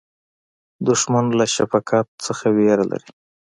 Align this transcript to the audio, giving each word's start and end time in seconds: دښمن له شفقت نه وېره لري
دښمن 0.87 1.25
له 1.39 1.45
شفقت 1.55 2.07
نه 2.41 2.49
وېره 2.55 2.85
لري 2.91 3.09